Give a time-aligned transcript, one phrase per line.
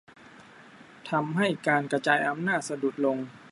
[1.09, 3.17] ทำให้การกระจายอำนาจสะดุดลง